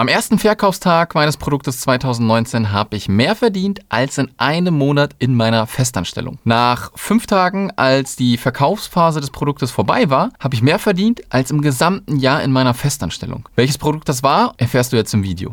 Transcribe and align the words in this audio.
Am 0.00 0.08
ersten 0.08 0.38
Verkaufstag 0.38 1.14
meines 1.14 1.36
Produktes 1.36 1.80
2019 1.80 2.72
habe 2.72 2.96
ich 2.96 3.10
mehr 3.10 3.36
verdient 3.36 3.80
als 3.90 4.16
in 4.16 4.30
einem 4.38 4.72
Monat 4.72 5.14
in 5.18 5.34
meiner 5.34 5.66
Festanstellung. 5.66 6.38
Nach 6.42 6.90
fünf 6.94 7.26
Tagen, 7.26 7.70
als 7.76 8.16
die 8.16 8.38
Verkaufsphase 8.38 9.20
des 9.20 9.30
Produktes 9.30 9.70
vorbei 9.70 10.08
war, 10.08 10.30
habe 10.40 10.54
ich 10.54 10.62
mehr 10.62 10.78
verdient 10.78 11.20
als 11.28 11.50
im 11.50 11.60
gesamten 11.60 12.16
Jahr 12.16 12.42
in 12.42 12.50
meiner 12.50 12.72
Festanstellung. 12.72 13.46
Welches 13.56 13.76
Produkt 13.76 14.08
das 14.08 14.22
war, 14.22 14.54
erfährst 14.56 14.94
du 14.94 14.96
jetzt 14.96 15.12
im 15.12 15.22
Video. 15.22 15.52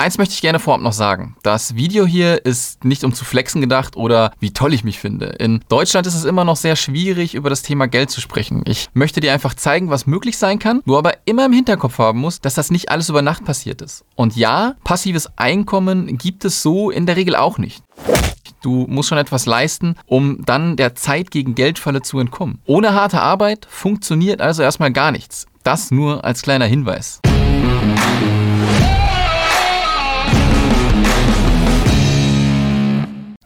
Eins 0.00 0.16
möchte 0.16 0.32
ich 0.32 0.40
gerne 0.40 0.58
vorab 0.58 0.80
noch 0.80 0.94
sagen. 0.94 1.36
Das 1.42 1.74
Video 1.74 2.06
hier 2.06 2.46
ist 2.46 2.86
nicht 2.86 3.04
um 3.04 3.12
zu 3.12 3.26
flexen 3.26 3.60
gedacht 3.60 3.98
oder 3.98 4.32
wie 4.40 4.50
toll 4.50 4.72
ich 4.72 4.82
mich 4.82 4.98
finde. 4.98 5.26
In 5.26 5.60
Deutschland 5.68 6.06
ist 6.06 6.14
es 6.14 6.24
immer 6.24 6.46
noch 6.46 6.56
sehr 6.56 6.74
schwierig, 6.74 7.34
über 7.34 7.50
das 7.50 7.60
Thema 7.60 7.86
Geld 7.86 8.10
zu 8.10 8.22
sprechen. 8.22 8.62
Ich 8.64 8.88
möchte 8.94 9.20
dir 9.20 9.34
einfach 9.34 9.52
zeigen, 9.52 9.90
was 9.90 10.06
möglich 10.06 10.38
sein 10.38 10.58
kann, 10.58 10.80
nur 10.86 10.96
aber 10.96 11.18
immer 11.26 11.44
im 11.44 11.52
Hinterkopf 11.52 11.98
haben 11.98 12.18
muss, 12.18 12.40
dass 12.40 12.54
das 12.54 12.70
nicht 12.70 12.90
alles 12.90 13.10
über 13.10 13.20
Nacht 13.20 13.44
passiert 13.44 13.82
ist. 13.82 14.06
Und 14.14 14.36
ja, 14.36 14.74
passives 14.84 15.36
Einkommen 15.36 16.16
gibt 16.16 16.46
es 16.46 16.62
so 16.62 16.90
in 16.90 17.04
der 17.04 17.16
Regel 17.16 17.36
auch 17.36 17.58
nicht. 17.58 17.82
Du 18.62 18.86
musst 18.88 19.10
schon 19.10 19.18
etwas 19.18 19.44
leisten, 19.44 19.96
um 20.06 20.46
dann 20.46 20.76
der 20.76 20.94
Zeit 20.94 21.30
gegen 21.30 21.54
Geldfalle 21.54 22.00
zu 22.00 22.18
entkommen. 22.20 22.62
Ohne 22.64 22.94
harte 22.94 23.20
Arbeit 23.20 23.66
funktioniert 23.68 24.40
also 24.40 24.62
erstmal 24.62 24.92
gar 24.92 25.12
nichts. 25.12 25.44
Das 25.62 25.90
nur 25.90 26.24
als 26.24 26.40
kleiner 26.40 26.64
Hinweis. 26.64 27.20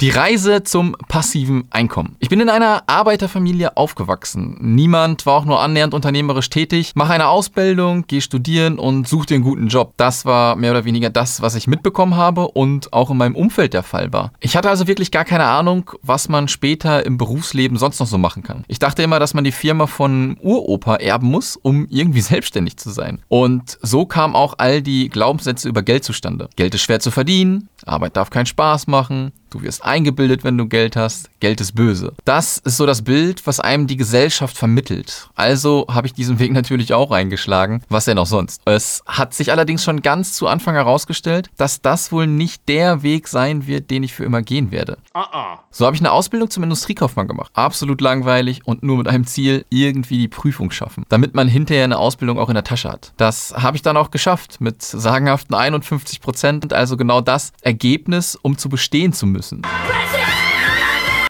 Die 0.01 0.11
Reise 0.11 0.65
zum 0.65 0.97
passiven 1.07 1.69
Einkommen. 1.71 2.17
Ich 2.19 2.29
bin 2.29 2.41
in 2.41 2.49
einer 2.49 2.83
Arbeiterfamilie 2.89 3.77
aufgewachsen. 3.77 4.57
Niemand 4.61 5.25
war 5.25 5.35
auch 5.35 5.45
nur 5.45 5.61
annähernd 5.61 5.95
unternehmerisch 5.95 6.51
tätig. 6.51 6.95
Mach 6.97 7.11
eine 7.11 7.29
Ausbildung, 7.29 8.05
geh 8.09 8.21
studieren 8.21 8.81
und 8.81 9.07
such 9.07 9.27
dir 9.27 9.37
einen 9.37 9.45
guten 9.45 9.69
Job. 9.69 9.95
Das 9.97 10.25
war 10.25 10.57
mehr 10.57 10.73
oder 10.73 10.85
weniger 10.85 11.11
das, 11.11 11.43
was 11.43 11.55
ich 11.55 11.69
mitbekommen 11.69 12.17
habe 12.17 12.49
und 12.49 12.93
auch 12.93 13.09
in 13.09 13.19
meinem 13.19 13.37
Umfeld 13.37 13.73
der 13.73 13.85
Fall 13.85 14.13
war. 14.13 14.33
Ich 14.41 14.57
hatte 14.57 14.69
also 14.69 14.89
wirklich 14.89 15.13
gar 15.13 15.25
keine 15.25 15.45
Ahnung, 15.45 15.93
was 16.03 16.29
man 16.29 16.49
später 16.49 17.07
im 17.07 17.17
Berufsleben 17.17 17.79
sonst 17.79 18.01
noch 18.01 18.09
so 18.09 18.19
machen 18.19 18.43
kann. 18.43 18.65
Ich 18.67 18.81
dachte 18.81 19.05
immer, 19.05 19.21
dass 19.21 19.33
man 19.33 19.45
die 19.45 19.53
Firma 19.53 19.87
von 19.87 20.37
Uropa 20.43 20.97
erben 20.97 21.29
muss, 21.29 21.55
um 21.55 21.87
irgendwie 21.89 22.21
selbstständig 22.21 22.79
zu 22.79 22.91
sein. 22.91 23.21
Und 23.29 23.79
so 23.81 24.07
kamen 24.07 24.35
auch 24.35 24.55
all 24.59 24.83
die 24.83 25.09
Glaubenssätze 25.09 25.69
über 25.69 25.85
Geld 25.85 26.03
zustande. 26.03 26.49
Geld 26.57 26.75
ist 26.75 26.83
schwer 26.83 26.99
zu 26.99 27.13
verdienen, 27.13 27.69
Arbeit 27.87 28.17
darf 28.17 28.31
keinen 28.31 28.47
Spaß 28.47 28.89
machen, 28.89 29.31
Du 29.55 29.63
wirst 29.63 29.85
eingebildet, 29.85 30.43
wenn 30.43 30.59
du 30.59 30.67
Geld 30.67 30.97
hast. 30.97 31.31
Geld 31.39 31.61
ist 31.61 31.77
böse. 31.77 32.13
Das 32.25 32.59
ist 32.59 32.77
so 32.77 32.87
das 32.87 33.03
Bild, 33.03 33.47
was 33.47 33.61
einem 33.61 33.87
die 33.87 33.97
Gesellschaft 33.97 34.59
vermittelt. 34.59 35.29
Also 35.37 35.87
habe 35.89 36.09
ich 36.09 36.13
diesen 36.13 36.41
Weg 36.41 36.51
natürlich 36.53 36.93
auch 36.93 37.13
eingeschlagen. 37.13 37.85
Was 37.89 38.07
denn 38.07 38.19
auch 38.19 38.27
sonst? 38.27 38.63
Es 38.65 39.05
hat 39.07 39.33
sich 39.33 39.53
allerdings 39.53 39.85
schon 39.85 40.03
ganz 40.03 40.33
zu 40.33 40.49
Anfang 40.49 40.75
herausgestellt, 40.75 41.51
dass 41.57 41.81
das 41.81 42.11
wohl 42.11 42.27
nicht 42.27 42.69
der 42.69 43.05
Weg 43.05 43.29
sein 43.29 43.69
wird, 43.69 43.93
den 43.93 44.03
ich 44.03 44.13
für 44.13 44.25
immer 44.25 44.43
gehen 44.43 44.73
werde. 44.73 44.99
Uh 45.15 45.21
-uh. 45.21 45.59
So 45.71 45.87
habe 45.87 45.95
ich 45.95 46.03
eine 46.03 46.11
Ausbildung 46.11 46.51
zum 46.51 46.65
Industriekaufmann 46.65 47.29
gemacht. 47.29 47.53
Absolut 47.55 48.01
langweilig 48.01 48.63
und 48.65 48.83
nur 48.83 48.99
mit 48.99 49.07
einem 49.07 49.25
Ziel, 49.25 49.65
irgendwie 49.71 50.19
die 50.19 50.29
Prüfung 50.29 50.73
schaffen. 50.73 51.05
Damit 51.11 51.37
man 51.37 51.47
hinterher 51.47 51.85
eine 51.85 51.99
Ausbildung 51.99 52.41
auch 52.41 52.49
in 52.49 52.55
der 52.55 52.65
Tasche 52.65 52.91
hat. 52.91 53.13
Das 53.19 53.55
habe 53.57 53.77
ich 53.77 53.83
dann 53.83 53.97
auch 53.97 54.11
geschafft 54.11 54.61
mit 54.61 54.83
sagenhaften 54.83 55.55
51 55.55 56.21
Prozent. 56.21 56.73
Also 56.73 56.97
genau 56.97 57.21
das 57.21 57.53
Ergebnis, 57.63 58.37
um 58.43 58.59
zu 58.59 58.69
bestehen 58.69 59.13
zu 59.13 59.27
müssen 59.27 59.44
müssen. 59.53 59.63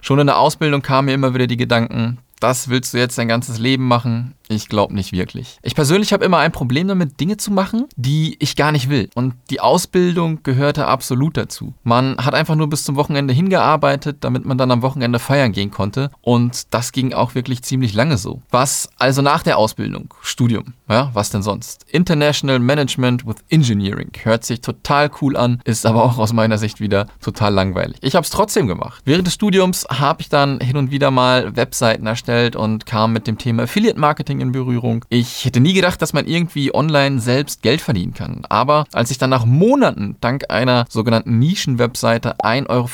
Schon 0.01 0.19
in 0.19 0.27
der 0.27 0.39
Ausbildung 0.39 0.83
kamen 0.83 1.07
mir 1.07 1.15
immer 1.15 1.35
wieder 1.35 1.47
die 1.47 1.57
Gedanken, 1.57 2.19
das 2.41 2.69
willst 2.69 2.93
du 2.93 2.99
jetzt 2.99 3.17
dein 3.17 3.29
ganzes 3.29 3.59
Leben 3.59 3.89
machen? 3.89 4.35
Ich 4.55 4.69
glaube 4.69 4.95
nicht 4.95 5.13
wirklich. 5.13 5.59
Ich 5.63 5.75
persönlich 5.75 6.13
habe 6.13 6.25
immer 6.25 6.39
ein 6.39 6.53
Problem 6.53 6.89
damit, 6.89 7.21
Dinge 7.21 7.37
zu 7.37 7.51
machen, 7.51 7.87
die 7.97 8.37
ich 8.39 8.57
gar 8.57 8.73
nicht 8.73 8.89
will. 8.89 9.11
Und 9.15 9.35
die 9.51 9.61
Ausbildung 9.61 10.43
gehörte 10.43 10.87
absolut 10.87 11.37
dazu. 11.37 11.75
Man 11.83 12.17
hat 12.19 12.35
einfach 12.35 12.55
nur 12.55 12.69
bis 12.69 12.85
zum 12.85 12.97
Wochenende 12.97 13.35
hingearbeitet, 13.35 14.19
damit 14.21 14.45
man 14.45 14.59
dann 14.59 14.71
am 14.71 14.83
Wochenende 14.83 15.19
feiern 15.19 15.53
gehen 15.53 15.71
konnte. 15.71 16.11
Und 16.23 16.73
das 16.73 16.93
ging 16.93 17.13
auch 17.13 17.35
wirklich 17.35 17.63
ziemlich 17.63 17.95
lange 17.95 18.17
so. 18.17 18.43
Was 18.51 18.89
also 18.97 19.23
nach 19.23 19.43
der 19.43 19.59
Ausbildung? 19.59 20.15
Studium. 20.23 20.75
Ja, 20.89 21.11
was 21.15 21.31
denn 21.31 21.43
sonst? 21.43 21.85
International 21.91 22.59
Management 22.59 23.27
with 23.27 23.37
Engineering. 23.49 24.11
Hört 24.23 24.45
sich 24.45 24.61
total 24.61 25.11
cool 25.21 25.37
an, 25.37 25.61
ist 25.65 25.87
aber 25.87 26.05
auch 26.05 26.19
aus 26.19 26.33
meiner 26.33 26.59
Sicht 26.59 26.81
wieder 26.81 27.07
total 27.21 27.53
langweilig. 27.55 27.97
Ich 28.03 28.15
habe 28.15 28.25
es 28.25 28.31
trotzdem 28.31 28.67
gemacht. 28.69 29.03
Während 29.05 29.27
des 29.27 29.35
Studiums 29.35 29.87
habe 29.91 30.21
ich 30.21 30.29
dann 30.29 30.61
hin 30.61 30.77
und 30.77 30.91
wieder 30.91 31.11
mal 31.11 31.57
Webseiten 31.57 32.07
erstellt 32.07 32.55
und 32.55 32.87
kam 32.87 33.13
mit 33.13 33.27
dem 33.27 33.39
Thema 33.39 33.65
Affiliate 33.65 33.99
Marketing 33.99 34.41
in 34.45 34.53
Berührung. 34.53 35.05
Ich 35.09 35.45
hätte 35.45 35.61
nie 35.61 35.73
gedacht, 35.73 36.01
dass 36.01 36.13
man 36.13 36.27
irgendwie 36.27 36.75
online 36.75 37.21
selbst 37.21 37.63
Geld 37.63 37.81
verdienen 37.81 38.15
kann. 38.15 38.47
Aber 38.49 38.87
als 38.93 39.11
ich 39.11 39.19
dann 39.19 39.31
nach 39.31 39.45
Monaten 39.45 40.17
dank 40.21 40.45
einer 40.51 40.85
sogenannten 40.89 41.39
Nischen-Webseite 41.39 42.39
1,65 42.39 42.69
Euro 42.71 42.89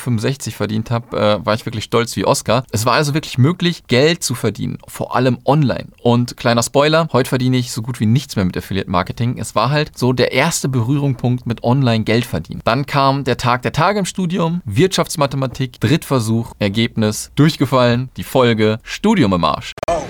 verdient 0.57 0.91
habe, 0.91 1.17
äh, 1.17 1.45
war 1.45 1.53
ich 1.53 1.65
wirklich 1.65 1.83
stolz 1.83 2.15
wie 2.15 2.25
Oscar. 2.25 2.63
Es 2.71 2.85
war 2.85 2.93
also 2.93 3.13
wirklich 3.13 3.37
möglich, 3.37 3.83
Geld 3.87 4.23
zu 4.23 4.33
verdienen, 4.33 4.77
vor 4.87 5.15
allem 5.15 5.37
online. 5.45 5.87
Und 6.01 6.37
kleiner 6.37 6.63
Spoiler, 6.63 7.07
heute 7.13 7.29
verdiene 7.29 7.57
ich 7.57 7.71
so 7.71 7.81
gut 7.81 7.99
wie 7.99 8.05
nichts 8.05 8.35
mehr 8.35 8.45
mit 8.45 8.57
Affiliate 8.57 8.89
Marketing. 8.89 9.37
Es 9.37 9.55
war 9.55 9.69
halt 9.69 9.97
so 9.97 10.13
der 10.13 10.31
erste 10.31 10.69
Berührungspunkt 10.69 11.45
mit 11.45 11.63
online 11.63 12.03
Geld 12.03 12.25
verdienen. 12.25 12.61
Dann 12.63 12.85
kam 12.85 13.23
der 13.23 13.37
Tag 13.37 13.61
der 13.61 13.73
Tage 13.73 13.99
im 13.99 14.05
Studium, 14.05 14.61
Wirtschaftsmathematik, 14.65 15.79
Drittversuch, 15.79 16.53
Ergebnis, 16.59 17.31
durchgefallen, 17.35 18.09
die 18.17 18.23
Folge, 18.23 18.79
Studium 18.83 19.33
im 19.33 19.43
Arsch. 19.43 19.73
Oh, 19.89 20.01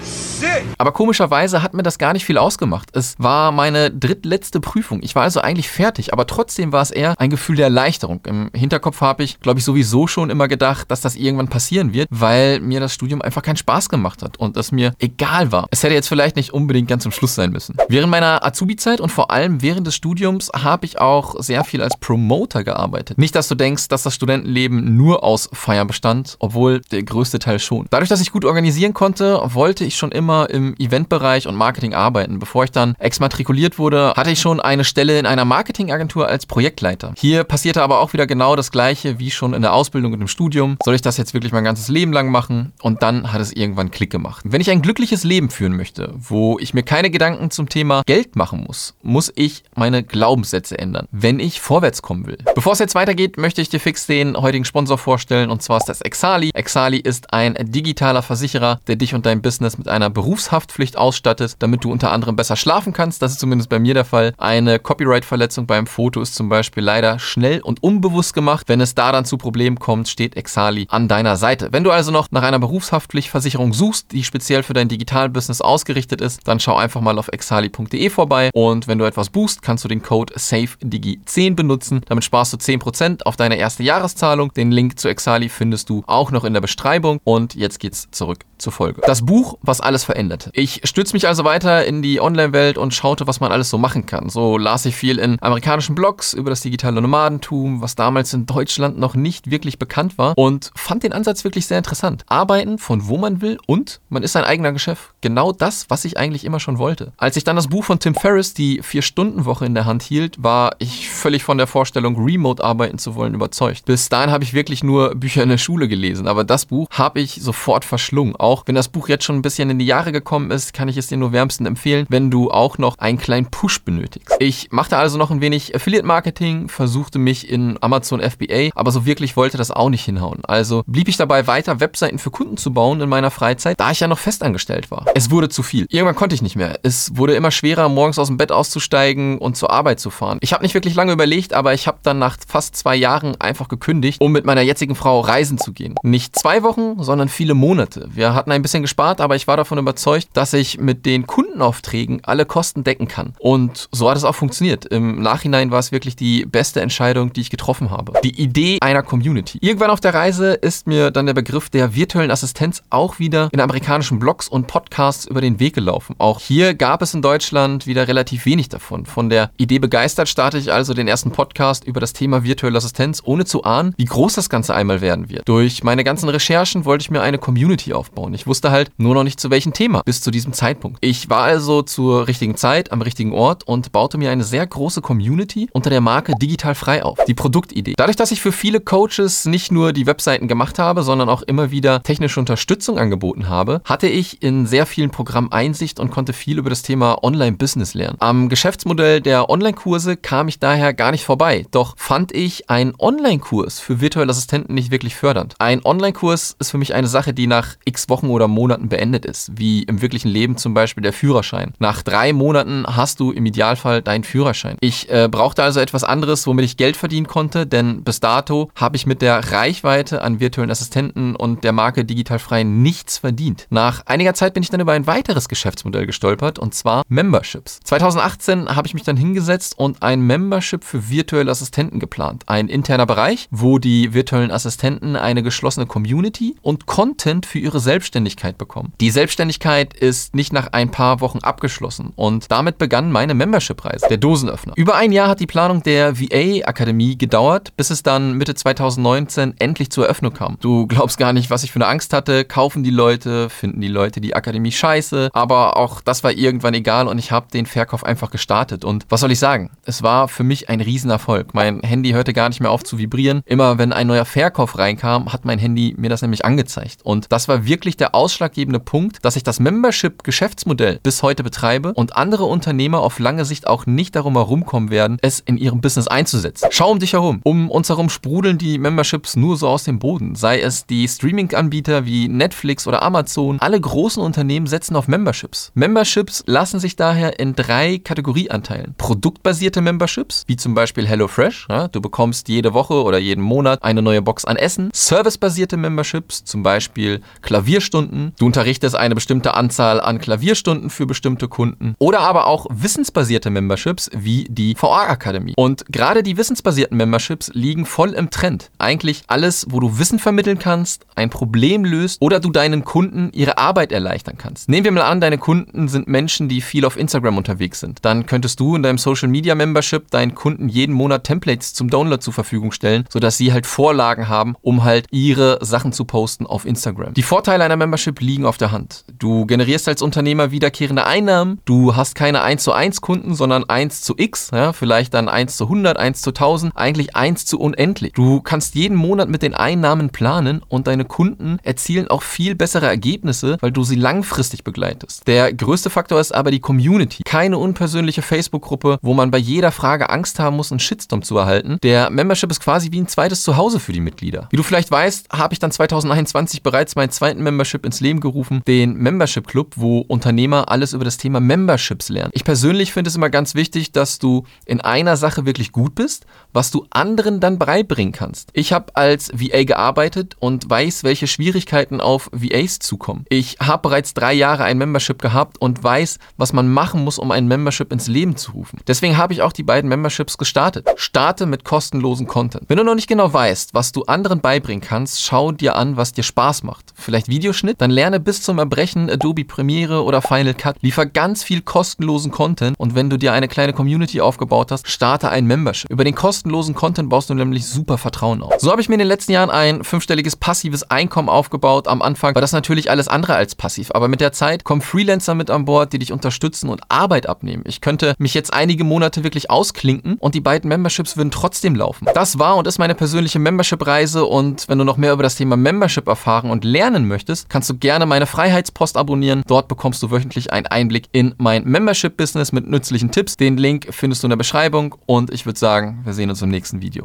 aber 0.77 0.91
komischerweise 1.21 1.61
hat 1.61 1.75
mir 1.75 1.83
das 1.83 1.99
gar 1.99 2.13
nicht 2.13 2.25
viel 2.25 2.39
ausgemacht. 2.39 2.89
Es 2.93 3.13
war 3.19 3.51
meine 3.51 3.91
drittletzte 3.91 4.59
Prüfung. 4.59 5.03
Ich 5.03 5.13
war 5.13 5.21
also 5.21 5.39
eigentlich 5.39 5.69
fertig, 5.69 6.13
aber 6.13 6.25
trotzdem 6.25 6.71
war 6.71 6.81
es 6.81 6.89
eher 6.89 7.13
ein 7.19 7.29
Gefühl 7.29 7.57
der 7.57 7.65
Erleichterung. 7.65 8.21
Im 8.25 8.49
Hinterkopf 8.55 9.01
habe 9.01 9.23
ich, 9.23 9.39
glaube 9.39 9.59
ich, 9.59 9.65
sowieso 9.65 10.07
schon 10.07 10.31
immer 10.31 10.47
gedacht, 10.47 10.89
dass 10.89 11.01
das 11.01 11.15
irgendwann 11.15 11.47
passieren 11.47 11.93
wird, 11.93 12.07
weil 12.09 12.59
mir 12.59 12.79
das 12.79 12.95
Studium 12.95 13.21
einfach 13.21 13.43
keinen 13.43 13.57
Spaß 13.57 13.89
gemacht 13.89 14.23
hat 14.23 14.37
und 14.37 14.57
es 14.57 14.71
mir 14.71 14.93
egal 14.97 15.51
war. 15.51 15.67
Es 15.69 15.83
hätte 15.83 15.93
jetzt 15.93 16.07
vielleicht 16.07 16.37
nicht 16.37 16.53
unbedingt 16.53 16.87
ganz 16.87 17.03
zum 17.03 17.11
Schluss 17.11 17.35
sein 17.35 17.51
müssen. 17.51 17.77
Während 17.87 18.09
meiner 18.09 18.43
Azubi-Zeit 18.43 18.99
und 18.99 19.09
vor 19.09 19.29
allem 19.29 19.61
während 19.61 19.85
des 19.85 19.93
Studiums 19.93 20.49
habe 20.55 20.87
ich 20.87 20.99
auch 20.99 21.35
sehr 21.39 21.63
viel 21.63 21.83
als 21.83 21.97
Promoter 21.97 22.63
gearbeitet. 22.63 23.19
Nicht, 23.19 23.35
dass 23.35 23.47
du 23.47 23.53
denkst, 23.53 23.89
dass 23.89 24.01
das 24.01 24.15
Studentenleben 24.15 24.97
nur 24.97 25.23
aus 25.23 25.49
Feiern 25.53 25.85
bestand, 25.85 26.37
obwohl 26.39 26.81
der 26.91 27.03
größte 27.03 27.37
Teil 27.37 27.59
schon. 27.59 27.85
Dadurch, 27.91 28.09
dass 28.09 28.21
ich 28.21 28.31
gut 28.31 28.43
organisieren 28.43 28.95
konnte, 28.95 29.39
wollte 29.43 29.85
ich 29.85 29.95
schon 29.95 30.11
immer 30.11 30.49
im 30.49 30.73
Eventbereich 31.11 31.47
und 31.47 31.55
Marketing 31.55 31.93
arbeiten. 31.93 32.39
Bevor 32.39 32.63
ich 32.63 32.71
dann 32.71 32.95
exmatrikuliert 32.97 33.77
wurde, 33.77 34.13
hatte 34.15 34.31
ich 34.31 34.39
schon 34.39 34.59
eine 34.59 34.83
Stelle 34.83 35.19
in 35.19 35.25
einer 35.25 35.45
Marketingagentur 35.45 36.27
als 36.27 36.45
Projektleiter. 36.45 37.13
Hier 37.17 37.43
passierte 37.43 37.83
aber 37.83 37.99
auch 37.99 38.13
wieder 38.13 38.27
genau 38.27 38.55
das 38.55 38.71
gleiche 38.71 39.19
wie 39.19 39.31
schon 39.31 39.53
in 39.53 39.61
der 39.61 39.73
Ausbildung 39.73 40.13
und 40.13 40.21
im 40.21 40.27
Studium. 40.27 40.77
Soll 40.83 40.95
ich 40.95 41.01
das 41.01 41.17
jetzt 41.17 41.33
wirklich 41.33 41.51
mein 41.51 41.63
ganzes 41.63 41.89
Leben 41.89 42.13
lang 42.13 42.29
machen? 42.31 42.71
Und 42.81 43.03
dann 43.03 43.33
hat 43.33 43.41
es 43.41 43.51
irgendwann 43.51 43.91
Klick 43.91 44.09
gemacht. 44.09 44.43
Wenn 44.45 44.61
ich 44.61 44.71
ein 44.71 44.81
glückliches 44.81 45.23
Leben 45.23 45.49
führen 45.49 45.75
möchte, 45.75 46.13
wo 46.17 46.57
ich 46.59 46.73
mir 46.73 46.83
keine 46.83 47.09
Gedanken 47.09 47.51
zum 47.51 47.67
Thema 47.67 48.03
Geld 48.05 48.35
machen 48.35 48.63
muss, 48.65 48.93
muss 49.01 49.31
ich 49.35 49.63
meine 49.75 50.03
Glaubenssätze 50.03 50.77
ändern, 50.77 51.07
wenn 51.11 51.39
ich 51.39 51.59
vorwärts 51.59 52.01
kommen 52.01 52.25
will. 52.27 52.37
Bevor 52.55 52.73
es 52.73 52.79
jetzt 52.79 52.95
weitergeht, 52.95 53.37
möchte 53.37 53.61
ich 53.61 53.69
dir 53.69 53.79
fix 53.79 54.07
den 54.07 54.37
heutigen 54.37 54.65
Sponsor 54.65 54.97
vorstellen 54.97 55.49
und 55.49 55.61
zwar 55.61 55.77
ist 55.77 55.89
das 55.89 56.01
Exali. 56.01 56.51
Exali 56.53 56.97
ist 56.97 57.33
ein 57.33 57.55
digitaler 57.59 58.21
Versicherer, 58.21 58.79
der 58.87 58.95
dich 58.95 59.13
und 59.13 59.25
dein 59.25 59.41
Business 59.41 59.77
mit 59.77 59.87
einer 59.87 60.09
Berufshaftpflicht 60.09 60.97
ausstattet, 61.01 61.55
damit 61.59 61.83
du 61.83 61.91
unter 61.91 62.11
anderem 62.11 62.35
besser 62.35 62.55
schlafen 62.55 62.93
kannst. 62.93 63.21
Das 63.21 63.31
ist 63.31 63.39
zumindest 63.39 63.69
bei 63.69 63.79
mir 63.79 63.93
der 63.93 64.05
Fall. 64.05 64.33
Eine 64.37 64.79
Copyright-Verletzung 64.79 65.65
beim 65.65 65.87
Foto 65.87 66.21
ist 66.21 66.35
zum 66.35 66.47
Beispiel 66.47 66.83
leider 66.83 67.19
schnell 67.19 67.61
und 67.61 67.83
unbewusst 67.83 68.33
gemacht. 68.33 68.69
Wenn 68.69 68.79
es 68.79 68.95
da 68.95 69.11
dann 69.11 69.25
zu 69.25 69.37
Problemen 69.37 69.79
kommt, 69.79 70.07
steht 70.07 70.37
Exali 70.37 70.87
an 70.89 71.07
deiner 71.07 71.35
Seite. 71.35 71.69
Wenn 71.71 71.83
du 71.83 71.91
also 71.91 72.11
noch 72.11 72.29
nach 72.31 72.43
einer 72.43 72.59
Berufshaftpflichtversicherung 72.59 73.73
suchst, 73.73 74.11
die 74.11 74.23
speziell 74.23 74.63
für 74.63 74.73
dein 74.73 74.87
Digital-Business 74.87 75.61
ausgerichtet 75.61 76.21
ist, 76.21 76.47
dann 76.47 76.59
schau 76.59 76.77
einfach 76.77 77.01
mal 77.01 77.17
auf 77.17 77.27
exali.de 77.27 78.09
vorbei 78.09 78.51
und 78.53 78.87
wenn 78.87 78.97
du 78.97 79.05
etwas 79.05 79.29
buchst, 79.29 79.61
kannst 79.61 79.83
du 79.83 79.87
den 79.87 80.01
Code 80.01 80.33
SAFEDIGI10 80.35 81.55
benutzen. 81.55 82.01
Damit 82.07 82.23
sparst 82.23 82.53
du 82.53 82.57
10% 82.57 83.23
auf 83.23 83.35
deine 83.35 83.55
erste 83.55 83.83
Jahreszahlung. 83.83 84.53
Den 84.53 84.71
Link 84.71 84.99
zu 84.99 85.07
Exali 85.07 85.49
findest 85.49 85.89
du 85.89 86.03
auch 86.07 86.31
noch 86.31 86.43
in 86.43 86.53
der 86.53 86.61
Beschreibung 86.61 87.19
und 87.23 87.55
jetzt 87.55 87.79
geht's 87.79 88.07
zurück 88.11 88.45
zur 88.57 88.71
Folge. 88.71 89.01
Das 89.05 89.25
Buch, 89.25 89.57
was 89.61 89.81
alles 89.81 90.03
veränderte. 90.03 90.51
Ich 90.53 90.81
stütze 90.91 91.13
mich 91.13 91.25
also 91.27 91.45
weiter 91.45 91.85
in 91.85 92.01
die 92.01 92.19
Online-Welt 92.19 92.77
und 92.77 92.93
schaute, 92.93 93.25
was 93.25 93.39
man 93.39 93.51
alles 93.51 93.69
so 93.69 93.77
machen 93.77 94.05
kann. 94.05 94.29
So 94.29 94.57
las 94.57 94.85
ich 94.85 94.95
viel 94.95 95.19
in 95.19 95.37
amerikanischen 95.41 95.95
Blogs 95.95 96.33
über 96.33 96.49
das 96.49 96.59
digitale 96.61 97.01
Nomadentum, 97.01 97.81
was 97.81 97.95
damals 97.95 98.33
in 98.33 98.45
Deutschland 98.45 98.99
noch 98.99 99.15
nicht 99.15 99.49
wirklich 99.49 99.79
bekannt 99.79 100.17
war 100.17 100.37
und 100.37 100.71
fand 100.75 101.03
den 101.03 101.13
Ansatz 101.13 101.45
wirklich 101.45 101.65
sehr 101.65 101.77
interessant. 101.77 102.25
Arbeiten 102.27 102.77
von 102.77 103.07
wo 103.07 103.17
man 103.17 103.41
will 103.41 103.57
und 103.67 104.01
man 104.09 104.21
ist 104.21 104.33
sein 104.33 104.43
eigener 104.43 104.73
Geschäft 104.73 105.10
genau 105.21 105.51
das, 105.51 105.89
was 105.89 106.05
ich 106.05 106.17
eigentlich 106.17 106.45
immer 106.45 106.59
schon 106.59 106.77
wollte. 106.77 107.13
Als 107.17 107.37
ich 107.37 107.43
dann 107.43 107.55
das 107.55 107.67
Buch 107.67 107.83
von 107.83 107.99
Tim 107.99 108.15
Ferriss, 108.15 108.53
die 108.53 108.81
Vier-Stunden-Woche 108.81 109.65
in 109.65 109.73
der 109.73 109.85
Hand 109.85 110.03
hielt, 110.03 110.43
war 110.43 110.75
ich 110.79 111.09
völlig 111.09 111.43
von 111.43 111.57
der 111.57 111.67
Vorstellung, 111.67 112.23
remote 112.23 112.63
arbeiten 112.63 112.97
zu 112.97 113.15
wollen, 113.15 113.33
überzeugt. 113.33 113.85
Bis 113.85 114.09
dahin 114.09 114.31
habe 114.31 114.43
ich 114.43 114.53
wirklich 114.53 114.83
nur 114.83 115.15
Bücher 115.15 115.43
in 115.43 115.49
der 115.49 115.57
Schule 115.57 115.87
gelesen, 115.87 116.27
aber 116.27 116.43
das 116.43 116.65
Buch 116.65 116.87
habe 116.91 117.19
ich 117.19 117.35
sofort 117.41 117.85
verschlungen. 117.85 118.35
Auch 118.35 118.63
wenn 118.65 118.75
das 118.75 118.89
Buch 118.89 119.09
jetzt 119.09 119.23
schon 119.23 119.37
ein 119.37 119.41
bisschen 119.41 119.69
in 119.69 119.79
die 119.79 119.85
Jahre 119.85 120.11
gekommen 120.11 120.51
ist, 120.51 120.73
kann 120.73 120.87
ich 120.87 120.97
es 120.97 121.07
dir 121.07 121.17
nur 121.17 121.31
wärmsten 121.31 121.65
empfehlen, 121.65 122.05
wenn 122.09 122.31
du 122.31 122.51
auch 122.51 122.77
noch 122.77 122.97
einen 122.97 123.17
kleinen 123.17 123.47
Push 123.47 123.83
benötigst. 123.83 124.35
Ich 124.39 124.69
machte 124.71 124.97
also 124.97 125.17
noch 125.17 125.31
ein 125.31 125.41
wenig 125.41 125.75
Affiliate-Marketing, 125.75 126.67
versuchte 126.67 127.19
mich 127.19 127.49
in 127.49 127.77
Amazon 127.81 128.21
FBA, 128.21 128.69
aber 128.75 128.91
so 128.91 129.05
wirklich 129.05 129.37
wollte 129.37 129.57
das 129.57 129.71
auch 129.71 129.89
nicht 129.89 130.03
hinhauen. 130.03 130.39
Also 130.43 130.83
blieb 130.87 131.07
ich 131.07 131.17
dabei 131.17 131.47
weiter, 131.47 131.79
Webseiten 131.79 132.19
für 132.19 132.31
Kunden 132.31 132.57
zu 132.57 132.73
bauen 132.73 133.01
in 133.01 133.09
meiner 133.09 133.31
Freizeit, 133.31 133.79
da 133.79 133.91
ich 133.91 133.99
ja 133.99 134.07
noch 134.07 134.19
festangestellt 134.19 134.91
war. 134.91 135.05
Es 135.13 135.29
wurde 135.29 135.49
zu 135.49 135.61
viel. 135.61 135.87
Irgendwann 135.89 136.15
konnte 136.15 136.35
ich 136.35 136.41
nicht 136.41 136.55
mehr. 136.55 136.79
Es 136.83 137.15
wurde 137.15 137.33
immer 137.35 137.51
schwerer, 137.51 137.89
morgens 137.89 138.17
aus 138.17 138.27
dem 138.27 138.37
Bett 138.37 138.51
auszusteigen 138.51 139.37
und 139.37 139.57
zur 139.57 139.71
Arbeit 139.71 139.99
zu 139.99 140.09
fahren. 140.09 140.37
Ich 140.41 140.53
habe 140.53 140.63
nicht 140.63 140.73
wirklich 140.73 140.95
lange 140.95 141.11
überlegt, 141.11 141.53
aber 141.53 141.73
ich 141.73 141.87
habe 141.87 141.99
dann 142.03 142.19
nach 142.19 142.37
fast 142.47 142.75
zwei 142.75 142.95
Jahren 142.95 143.39
einfach 143.39 143.67
gekündigt, 143.67 144.21
um 144.21 144.31
mit 144.31 144.45
meiner 144.45 144.61
jetzigen 144.61 144.95
Frau 144.95 145.19
reisen 145.19 145.57
zu 145.57 145.73
gehen. 145.73 145.95
Nicht 146.03 146.37
zwei 146.37 146.63
Wochen, 146.63 147.01
sondern 147.03 147.27
viele 147.27 147.53
Monate. 147.53 148.07
Wir 148.13 148.33
hatten 148.33 148.51
ein 148.51 148.61
bisschen 148.61 148.83
gespart, 148.83 149.19
aber 149.19 149.35
ich 149.35 149.47
war 149.47 149.57
davon 149.57 149.77
überzeugt, 149.77 150.29
dass 150.33 150.53
ich 150.53 150.79
mit 150.79 151.05
den 151.05 151.27
Kundenaufträgen 151.27 152.21
alle 152.23 152.45
Kosten 152.45 152.83
decken 152.83 153.07
kann. 153.07 153.33
Und 153.39 153.89
so 153.91 154.09
hat 154.09 154.17
es 154.17 154.23
auch 154.23 154.35
funktioniert. 154.35 154.85
Im 154.85 155.21
Nachhinein 155.21 155.71
war 155.71 155.79
es 155.79 155.91
wirklich 155.91 156.15
die 156.15 156.45
beste 156.45 156.81
Entscheidung, 156.81 157.33
die 157.33 157.41
ich 157.41 157.49
getroffen 157.49 157.91
habe. 157.91 158.13
Die 158.23 158.41
Idee 158.41 158.77
einer 158.81 159.03
Community. 159.03 159.59
Irgendwann 159.61 159.89
auf 159.89 159.99
der 159.99 160.13
Reise 160.13 160.53
ist 160.53 160.87
mir 160.87 161.11
dann 161.11 161.25
der 161.25 161.33
Begriff 161.33 161.69
der 161.69 161.95
virtuellen 161.95 162.31
Assistenz 162.31 162.81
auch 162.89 163.19
wieder 163.19 163.49
in 163.51 163.59
amerikanischen 163.59 164.19
Blogs 164.19 164.47
und 164.47 164.67
Podcasts 164.67 165.00
über 165.01 165.41
den 165.41 165.59
Weg 165.59 165.73
gelaufen. 165.73 166.15
Auch 166.19 166.39
hier 166.39 166.75
gab 166.75 167.01
es 167.01 167.13
in 167.13 167.21
Deutschland 167.21 167.87
wieder 167.87 168.07
relativ 168.07 168.45
wenig 168.45 168.69
davon. 168.69 169.05
Von 169.05 169.29
der 169.29 169.49
Idee 169.57 169.79
begeistert 169.79 170.29
starte 170.29 170.57
ich 170.57 170.71
also 170.71 170.93
den 170.93 171.07
ersten 171.07 171.31
Podcast 171.31 171.85
über 171.85 171.99
das 171.99 172.13
Thema 172.13 172.43
virtuelle 172.43 172.77
Assistenz, 172.77 173.21
ohne 173.25 173.45
zu 173.45 173.63
ahnen, 173.63 173.95
wie 173.97 174.05
groß 174.05 174.33
das 174.33 174.49
Ganze 174.49 174.75
einmal 174.75 175.01
werden 175.01 175.29
wird. 175.29 175.47
Durch 175.49 175.83
meine 175.83 176.03
ganzen 176.03 176.29
Recherchen 176.29 176.85
wollte 176.85 177.01
ich 177.01 177.09
mir 177.09 177.21
eine 177.21 177.39
Community 177.39 177.93
aufbauen. 177.93 178.33
Ich 178.33 178.45
wusste 178.45 178.69
halt 178.69 178.91
nur 178.97 179.15
noch 179.15 179.23
nicht 179.23 179.39
zu 179.39 179.49
welchem 179.49 179.73
Thema 179.73 180.01
bis 180.05 180.21
zu 180.21 180.29
diesem 180.29 180.53
Zeitpunkt. 180.53 180.99
Ich 181.01 181.29
war 181.29 181.43
also 181.43 181.81
zur 181.81 182.27
richtigen 182.27 182.55
Zeit 182.55 182.91
am 182.91 183.01
richtigen 183.01 183.33
Ort 183.33 183.63
und 183.65 183.91
baute 183.91 184.17
mir 184.17 184.29
eine 184.29 184.43
sehr 184.43 184.67
große 184.67 185.01
Community 185.01 185.67
unter 185.73 185.89
der 185.89 186.01
Marke 186.01 186.35
Digital 186.35 186.75
Frei 186.75 187.03
auf. 187.03 187.17
Die 187.25 187.33
Produktidee. 187.33 187.95
Dadurch, 187.97 188.17
dass 188.17 188.31
ich 188.31 188.41
für 188.41 188.51
viele 188.51 188.79
Coaches 188.79 189.45
nicht 189.45 189.71
nur 189.71 189.93
die 189.93 190.05
Webseiten 190.05 190.47
gemacht 190.47 190.77
habe, 190.77 191.03
sondern 191.03 191.27
auch 191.27 191.41
immer 191.41 191.71
wieder 191.71 192.03
technische 192.03 192.39
Unterstützung 192.39 192.99
angeboten 192.99 193.49
habe, 193.49 193.81
hatte 193.85 194.07
ich 194.07 194.43
in 194.43 194.65
sehr 194.65 194.85
vielen 194.91 195.09
Programmen 195.09 195.51
Einsicht 195.51 195.99
und 195.99 196.11
konnte 196.11 196.33
viel 196.33 196.57
über 196.59 196.69
das 196.69 196.81
Thema 196.81 197.23
Online-Business 197.23 197.93
lernen. 197.93 198.17
Am 198.19 198.49
Geschäftsmodell 198.49 199.21
der 199.21 199.49
Online-Kurse 199.49 200.17
kam 200.17 200.47
ich 200.47 200.59
daher 200.59 200.93
gar 200.93 201.11
nicht 201.11 201.23
vorbei. 201.23 201.65
Doch 201.71 201.95
fand 201.97 202.33
ich 202.33 202.69
einen 202.69 202.93
Online-Kurs 202.99 203.79
für 203.79 204.01
virtuelle 204.01 204.29
Assistenten 204.29 204.73
nicht 204.73 204.91
wirklich 204.91 205.15
fördernd. 205.15 205.55
Ein 205.59 205.83
Online-Kurs 205.83 206.55
ist 206.59 206.71
für 206.71 206.77
mich 206.77 206.93
eine 206.93 207.07
Sache, 207.07 207.33
die 207.33 207.47
nach 207.47 207.75
x 207.85 208.09
Wochen 208.09 208.27
oder 208.27 208.47
Monaten 208.47 208.89
beendet 208.89 209.25
ist, 209.25 209.51
wie 209.57 209.83
im 209.83 210.01
wirklichen 210.01 210.29
Leben 210.29 210.57
zum 210.57 210.73
Beispiel 210.73 211.01
der 211.01 211.13
Führerschein. 211.13 211.73
Nach 211.79 212.01
drei 212.01 212.33
Monaten 212.33 212.85
hast 212.85 213.19
du 213.19 213.31
im 213.31 213.45
Idealfall 213.45 214.01
deinen 214.01 214.23
Führerschein. 214.23 214.77
Ich 214.81 215.09
äh, 215.09 215.29
brauchte 215.31 215.63
also 215.63 215.79
etwas 215.79 216.03
anderes, 216.03 216.45
womit 216.45 216.65
ich 216.65 216.77
Geld 216.77 216.97
verdienen 216.97 217.27
konnte, 217.27 217.65
denn 217.65 218.03
bis 218.03 218.19
dato 218.19 218.69
habe 218.75 218.97
ich 218.97 219.05
mit 219.05 219.21
der 219.21 219.51
Reichweite 219.51 220.21
an 220.21 220.39
virtuellen 220.39 220.71
Assistenten 220.71 221.35
und 221.35 221.63
der 221.63 221.71
Marke 221.71 222.03
Digital 222.03 222.39
Frei 222.39 222.63
nichts 222.63 223.19
verdient. 223.19 223.67
Nach 223.69 224.05
einiger 224.05 224.33
Zeit 224.33 224.53
bin 224.53 224.63
ich 224.63 224.69
dann 224.69 224.80
über 224.81 224.93
ein 224.93 225.07
weiteres 225.07 225.47
Geschäftsmodell 225.47 226.05
gestolpert 226.05 226.59
und 226.59 226.73
zwar 226.73 227.03
Memberships. 227.07 227.79
2018 227.83 228.75
habe 228.75 228.87
ich 228.87 228.93
mich 228.93 229.03
dann 229.03 229.17
hingesetzt 229.17 229.77
und 229.77 230.01
ein 230.03 230.21
Membership 230.21 230.83
für 230.83 231.09
virtuelle 231.09 231.51
Assistenten 231.51 231.99
geplant. 231.99 232.43
Ein 232.47 232.67
interner 232.67 233.05
Bereich, 233.05 233.47
wo 233.51 233.79
die 233.79 234.13
virtuellen 234.13 234.51
Assistenten 234.51 235.15
eine 235.15 235.43
geschlossene 235.43 235.85
Community 235.85 236.55
und 236.61 236.85
Content 236.85 237.45
für 237.45 237.59
ihre 237.59 237.79
Selbstständigkeit 237.79 238.57
bekommen. 238.57 238.93
Die 238.99 239.11
Selbstständigkeit 239.11 239.93
ist 239.93 240.35
nicht 240.35 240.53
nach 240.53 240.73
ein 240.73 240.91
paar 240.91 241.21
Wochen 241.21 241.39
abgeschlossen 241.39 242.13
und 242.15 242.51
damit 242.51 242.77
begann 242.77 243.11
meine 243.11 243.33
Membership-Reise, 243.33 244.07
der 244.09 244.17
Dosenöffner. 244.17 244.73
Über 244.75 244.95
ein 244.95 245.11
Jahr 245.11 245.29
hat 245.29 245.39
die 245.39 245.47
Planung 245.47 245.83
der 245.83 246.19
VA-Akademie 246.19 247.17
gedauert, 247.17 247.75
bis 247.77 247.89
es 247.89 248.03
dann 248.03 248.37
Mitte 248.37 248.55
2019 248.55 249.55
endlich 249.59 249.91
zur 249.91 250.05
Eröffnung 250.05 250.33
kam. 250.33 250.57
Du 250.61 250.87
glaubst 250.87 251.17
gar 251.17 251.33
nicht, 251.33 251.49
was 251.49 251.63
ich 251.63 251.71
für 251.71 251.77
eine 251.77 251.87
Angst 251.87 252.13
hatte. 252.13 252.45
Kaufen 252.45 252.83
die 252.83 252.89
Leute, 252.89 253.49
finden 253.49 253.81
die 253.81 253.87
Leute 253.87 254.21
die 254.21 254.35
Akademie 254.35 254.70
scheiße, 254.77 255.29
aber 255.33 255.77
auch 255.77 256.01
das 256.01 256.23
war 256.23 256.31
irgendwann 256.31 256.73
egal 256.73 257.07
und 257.07 257.17
ich 257.17 257.31
habe 257.31 257.47
den 257.51 257.65
Verkauf 257.65 258.03
einfach 258.03 258.31
gestartet. 258.31 258.85
Und 258.85 259.05
was 259.09 259.21
soll 259.21 259.31
ich 259.31 259.39
sagen? 259.39 259.71
Es 259.85 260.03
war 260.03 260.27
für 260.27 260.43
mich 260.43 260.69
ein 260.69 260.81
Riesenerfolg. 260.81 261.53
Mein 261.53 261.81
Handy 261.81 262.11
hörte 262.11 262.33
gar 262.33 262.49
nicht 262.49 262.59
mehr 262.59 262.71
auf 262.71 262.83
zu 262.83 262.97
vibrieren. 262.97 263.41
Immer 263.45 263.77
wenn 263.77 263.93
ein 263.93 264.07
neuer 264.07 264.25
Verkauf 264.25 264.77
reinkam, 264.77 265.31
hat 265.31 265.45
mein 265.45 265.59
Handy 265.59 265.95
mir 265.97 266.09
das 266.09 266.21
nämlich 266.21 266.45
angezeigt. 266.45 266.99
Und 267.03 267.31
das 267.31 267.47
war 267.47 267.65
wirklich 267.65 267.97
der 267.97 268.15
ausschlaggebende 268.15 268.79
Punkt, 268.79 269.23
dass 269.23 269.35
ich 269.35 269.43
das 269.43 269.59
Membership-Geschäftsmodell 269.59 270.99
bis 271.03 271.23
heute 271.23 271.43
betreibe 271.43 271.93
und 271.93 272.15
andere 272.15 272.45
Unternehmer 272.45 272.99
auf 272.99 273.19
lange 273.19 273.45
Sicht 273.45 273.67
auch 273.67 273.85
nicht 273.85 274.15
darum 274.15 274.33
herumkommen 274.35 274.89
werden, 274.89 275.17
es 275.21 275.39
in 275.39 275.57
ihrem 275.57 275.81
Business 275.81 276.07
einzusetzen. 276.07 276.67
Schau 276.71 276.91
um 276.91 276.99
dich 276.99 277.13
herum. 277.13 277.41
Um 277.43 277.69
uns 277.69 277.89
herum 277.89 278.09
sprudeln 278.09 278.57
die 278.57 278.77
Memberships 278.77 279.35
nur 279.35 279.57
so 279.57 279.67
aus 279.67 279.83
dem 279.83 279.99
Boden. 279.99 280.35
Sei 280.35 280.59
es 280.61 280.85
die 280.85 281.07
Streaming-Anbieter 281.07 282.05
wie 282.05 282.27
Netflix 282.27 282.87
oder 282.87 283.01
Amazon. 283.03 283.59
Alle 283.59 283.79
großen 283.79 284.21
Unternehmen 284.21 284.50
setzen 284.59 284.95
auf 284.95 285.07
Memberships. 285.07 285.71
Memberships 285.73 286.43
lassen 286.45 286.79
sich 286.79 286.95
daher 286.95 287.39
in 287.39 287.55
drei 287.55 287.97
Kategorien 287.97 288.51
anteilen. 288.51 288.93
Produktbasierte 288.97 289.81
Memberships, 289.81 290.43
wie 290.47 290.57
zum 290.57 290.73
Beispiel 290.73 291.07
HelloFresh. 291.07 291.67
Ja, 291.69 291.87
du 291.87 292.01
bekommst 292.01 292.49
jede 292.49 292.73
Woche 292.73 293.01
oder 293.03 293.17
jeden 293.17 293.43
Monat 293.43 293.81
eine 293.83 294.01
neue 294.01 294.21
Box 294.21 294.45
an 294.45 294.57
Essen. 294.57 294.89
Servicebasierte 294.93 295.77
Memberships, 295.77 296.43
zum 296.43 296.63
Beispiel 296.63 297.21
Klavierstunden. 297.41 298.33
Du 298.37 298.45
unterrichtest 298.45 298.95
eine 298.95 299.15
bestimmte 299.15 299.53
Anzahl 299.53 300.01
an 300.01 300.19
Klavierstunden 300.19 300.89
für 300.89 301.05
bestimmte 301.05 301.47
Kunden. 301.47 301.95
Oder 301.97 302.19
aber 302.19 302.47
auch 302.47 302.67
wissensbasierte 302.69 303.49
Memberships 303.49 304.09
wie 304.13 304.45
die 304.49 304.75
VR-Akademie. 304.75 305.53
Und 305.55 305.85
gerade 305.89 306.23
die 306.23 306.37
wissensbasierten 306.37 306.97
Memberships 306.97 307.51
liegen 307.53 307.85
voll 307.85 308.11
im 308.11 308.29
Trend. 308.29 308.71
Eigentlich 308.77 309.23
alles, 309.27 309.65
wo 309.69 309.79
du 309.79 309.97
Wissen 309.97 310.19
vermitteln 310.19 310.59
kannst, 310.59 311.05
ein 311.15 311.29
Problem 311.29 311.85
löst 311.85 312.21
oder 312.21 312.39
du 312.39 312.51
deinen 312.51 312.83
Kunden 312.83 313.29
ihre 313.33 313.57
Arbeit 313.57 313.91
erleichtern 313.91 314.35
kannst. 314.37 314.40
Nehmen 314.67 314.85
wir 314.85 314.91
mal 314.91 315.01
an, 315.01 315.21
deine 315.21 315.37
Kunden 315.37 315.87
sind 315.87 316.07
Menschen, 316.07 316.49
die 316.49 316.61
viel 316.61 316.85
auf 316.85 316.97
Instagram 316.97 317.37
unterwegs 317.37 317.79
sind. 317.79 317.99
Dann 318.03 318.25
könntest 318.25 318.59
du 318.59 318.75
in 318.75 318.83
deinem 318.83 318.97
Social 318.97 319.29
Media 319.29 319.55
Membership 319.55 320.09
deinen 320.11 320.35
Kunden 320.35 320.69
jeden 320.69 320.93
Monat 320.93 321.23
Templates 321.23 321.73
zum 321.73 321.89
Download 321.89 322.21
zur 322.21 322.33
Verfügung 322.33 322.71
stellen, 322.71 323.05
sodass 323.09 323.37
sie 323.37 323.53
halt 323.53 323.65
Vorlagen 323.65 324.27
haben, 324.27 324.55
um 324.61 324.83
halt 324.83 325.07
ihre 325.11 325.59
Sachen 325.61 325.93
zu 325.93 326.05
posten 326.05 326.45
auf 326.45 326.65
Instagram. 326.65 327.13
Die 327.13 327.23
Vorteile 327.23 327.63
einer 327.63 327.77
Membership 327.77 328.19
liegen 328.19 328.45
auf 328.45 328.57
der 328.57 328.71
Hand. 328.71 329.05
Du 329.19 329.45
generierst 329.45 329.87
als 329.87 330.01
Unternehmer 330.01 330.51
wiederkehrende 330.51 331.05
Einnahmen, 331.05 331.59
du 331.65 331.95
hast 331.95 332.15
keine 332.15 332.41
1 332.41 332.63
zu 332.63 332.71
1 332.71 333.01
Kunden, 333.01 333.35
sondern 333.35 333.63
1 333.63 334.01
zu 334.01 334.15
x, 334.17 334.49
ja, 334.53 334.73
vielleicht 334.73 335.13
dann 335.13 335.29
1 335.29 335.57
zu 335.57 335.65
100, 335.65 335.97
1 335.97 336.21
zu 336.21 336.31
1000, 336.31 336.75
eigentlich 336.75 337.15
1 337.15 337.45
zu 337.45 337.59
unendlich. 337.59 338.13
Du 338.13 338.41
kannst 338.41 338.75
jeden 338.75 338.97
Monat 338.97 339.29
mit 339.29 339.41
den 339.41 339.53
Einnahmen 339.53 340.09
planen 340.09 340.61
und 340.67 340.87
deine 340.87 341.05
Kunden 341.05 341.59
erzielen 341.63 342.07
auch 342.07 342.23
viel 342.23 342.55
bessere 342.55 342.87
Ergebnisse, 342.87 343.57
weil 343.61 343.71
du 343.71 343.83
sie 343.83 343.95
langfristig 344.31 344.63
begleitest. 344.63 345.27
Der 345.27 345.51
größte 345.53 345.89
Faktor 345.89 346.21
ist 346.21 346.33
aber 346.33 346.51
die 346.51 346.61
Community. 346.61 347.21
Keine 347.25 347.57
unpersönliche 347.57 348.21
Facebook-Gruppe, 348.21 348.97
wo 349.01 349.13
man 349.13 349.29
bei 349.29 349.37
jeder 349.37 349.73
Frage 349.73 350.09
Angst 350.09 350.39
haben 350.39 350.55
muss, 350.55 350.71
einen 350.71 350.79
Shitstorm 350.79 351.21
zu 351.21 351.37
erhalten. 351.37 351.77
Der 351.83 352.09
Membership 352.09 352.49
ist 352.49 352.61
quasi 352.61 352.93
wie 352.93 353.01
ein 353.01 353.09
zweites 353.09 353.43
Zuhause 353.43 353.81
für 353.81 353.91
die 353.91 353.99
Mitglieder. 353.99 354.47
Wie 354.49 354.55
du 354.55 354.63
vielleicht 354.63 354.89
weißt, 354.89 355.33
habe 355.33 355.53
ich 355.53 355.59
dann 355.59 355.71
2021 355.71 356.63
bereits 356.63 356.95
meinen 356.95 357.09
zweiten 357.09 357.43
Membership 357.43 357.85
ins 357.85 357.99
Leben 357.99 358.21
gerufen, 358.21 358.61
den 358.67 358.93
Membership 358.93 359.47
Club, 359.47 359.73
wo 359.75 359.99
Unternehmer 359.99 360.69
alles 360.69 360.93
über 360.93 361.03
das 361.03 361.17
Thema 361.17 361.41
Memberships 361.41 362.07
lernen. 362.07 362.31
Ich 362.33 362.45
persönlich 362.45 362.93
finde 362.93 363.09
es 363.09 363.17
immer 363.17 363.29
ganz 363.29 363.53
wichtig, 363.53 363.91
dass 363.91 364.17
du 364.17 364.45
in 364.65 364.79
einer 364.79 365.17
Sache 365.17 365.45
wirklich 365.45 365.73
gut 365.73 365.93
bist, 365.93 366.25
was 366.53 366.71
du 366.71 366.85
anderen 366.89 367.41
dann 367.41 367.59
beibringen 367.59 368.13
kannst. 368.13 368.49
Ich 368.53 368.71
habe 368.71 368.95
als 368.95 369.29
VA 369.33 369.65
gearbeitet 369.65 370.37
und 370.39 370.69
weiß, 370.69 371.03
welche 371.03 371.27
Schwierigkeiten 371.27 371.99
auf 371.99 372.29
VAs 372.31 372.79
zukommen. 372.79 373.25
Ich 373.27 373.57
habe 373.59 373.81
bereits 373.81 374.13
drei 374.21 374.33
Jahre 374.33 374.63
ein 374.63 374.77
Membership 374.77 375.19
gehabt 375.19 375.59
und 375.59 375.83
weiß, 375.83 376.19
was 376.37 376.53
man 376.53 376.71
machen 376.71 377.03
muss, 377.03 377.17
um 377.17 377.31
ein 377.31 377.47
Membership 377.47 377.91
ins 377.91 378.07
Leben 378.07 378.35
zu 378.35 378.51
rufen. 378.51 378.79
Deswegen 378.87 379.17
habe 379.17 379.33
ich 379.33 379.41
auch 379.41 379.51
die 379.51 379.63
beiden 379.63 379.89
Memberships 379.89 380.37
gestartet. 380.37 380.87
Starte 380.95 381.47
mit 381.47 381.65
kostenlosen 381.65 382.27
Content. 382.27 382.65
Wenn 382.67 382.77
du 382.77 382.83
noch 382.83 382.93
nicht 382.93 383.07
genau 383.07 383.33
weißt, 383.33 383.73
was 383.73 383.91
du 383.91 384.03
anderen 384.03 384.39
beibringen 384.39 384.81
kannst, 384.81 385.23
schau 385.23 385.51
dir 385.51 385.75
an, 385.75 385.97
was 385.97 386.11
dir 386.11 386.21
Spaß 386.21 386.61
macht. 386.63 386.93
Vielleicht 386.93 387.29
Videoschnitt? 387.29 387.81
Dann 387.81 387.89
lerne 387.89 388.19
bis 388.19 388.43
zum 388.43 388.59
Erbrechen 388.59 389.09
Adobe 389.09 389.43
Premiere 389.43 390.03
oder 390.03 390.21
Final 390.21 390.53
Cut. 390.53 390.75
Liefer 390.81 391.07
ganz 391.07 391.43
viel 391.43 391.61
kostenlosen 391.61 392.31
Content 392.31 392.79
und 392.79 392.93
wenn 392.93 393.09
du 393.09 393.17
dir 393.17 393.33
eine 393.33 393.47
kleine 393.47 393.73
Community 393.73 394.21
aufgebaut 394.21 394.71
hast, 394.71 394.87
starte 394.87 395.29
ein 395.29 395.47
Membership. 395.47 395.89
Über 395.89 396.03
den 396.03 396.13
kostenlosen 396.13 396.75
Content 396.75 397.09
baust 397.09 397.31
du 397.31 397.33
nämlich 397.33 397.65
super 397.65 397.97
Vertrauen 397.97 398.43
auf. 398.43 398.53
So 398.59 398.69
habe 398.69 398.81
ich 398.81 398.89
mir 398.89 398.95
in 398.95 398.99
den 398.99 399.07
letzten 399.07 399.31
Jahren 399.31 399.49
ein 399.49 399.83
fünfstelliges 399.83 400.35
passives 400.35 400.83
Einkommen 400.91 401.29
aufgebaut. 401.29 401.87
Am 401.87 402.03
Anfang 402.03 402.35
war 402.35 402.41
das 402.41 402.51
natürlich 402.51 402.91
alles 402.91 403.07
andere 403.07 403.33
als 403.33 403.55
passiv, 403.55 403.89
aber 403.93 404.10
mit 404.11 404.21
der 404.21 404.31
Zeit 404.31 404.63
kommen 404.63 404.81
Freelancer 404.81 405.33
mit 405.33 405.49
an 405.49 405.65
Bord, 405.65 405.93
die 405.93 405.99
dich 405.99 406.11
unterstützen 406.11 406.69
und 406.69 406.81
Arbeit 406.89 407.27
abnehmen. 407.27 407.63
Ich 407.65 407.81
könnte 407.81 408.13
mich 408.19 408.33
jetzt 408.33 408.53
einige 408.53 408.83
Monate 408.83 409.23
wirklich 409.23 409.49
ausklinken 409.49 410.17
und 410.19 410.35
die 410.35 410.41
beiden 410.41 410.67
Memberships 410.67 411.17
würden 411.17 411.31
trotzdem 411.31 411.75
laufen. 411.75 412.07
Das 412.13 412.37
war 412.37 412.57
und 412.57 412.67
ist 412.67 412.77
meine 412.77 412.93
persönliche 412.93 413.39
Membership-Reise 413.39 414.25
und 414.25 414.67
wenn 414.67 414.77
du 414.77 414.83
noch 414.83 414.97
mehr 414.97 415.13
über 415.13 415.23
das 415.23 415.35
Thema 415.35 415.57
Membership 415.57 416.07
erfahren 416.07 416.51
und 416.51 416.63
lernen 416.63 417.07
möchtest, 417.07 417.49
kannst 417.49 417.69
du 417.69 417.77
gerne 417.77 418.05
meine 418.05 418.27
Freiheitspost 418.27 418.97
abonnieren. 418.97 419.43
Dort 419.47 419.67
bekommst 419.67 420.03
du 420.03 420.11
wöchentlich 420.11 420.51
einen 420.51 420.67
Einblick 420.67 421.07
in 421.11 421.33
mein 421.37 421.63
Membership-Business 421.63 422.51
mit 422.51 422.67
nützlichen 422.67 423.11
Tipps. 423.11 423.37
Den 423.37 423.57
Link 423.57 423.87
findest 423.91 424.23
du 424.23 424.27
in 424.27 424.31
der 424.31 424.37
Beschreibung 424.37 424.95
und 425.05 425.33
ich 425.33 425.45
würde 425.45 425.57
sagen, 425.57 426.01
wir 426.03 426.13
sehen 426.13 426.29
uns 426.29 426.41
im 426.41 426.49
nächsten 426.49 426.81
Video. 426.81 426.99